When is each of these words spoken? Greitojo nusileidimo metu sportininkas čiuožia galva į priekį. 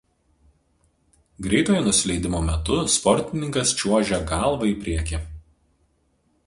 Greitojo 1.47 1.83
nusileidimo 1.87 2.41
metu 2.47 2.79
sportininkas 2.95 3.77
čiuožia 3.81 4.21
galva 4.35 4.71
į 4.73 4.77
priekį. 4.85 5.21